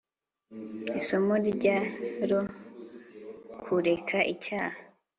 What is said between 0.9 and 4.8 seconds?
isomo rya ro kureka icyah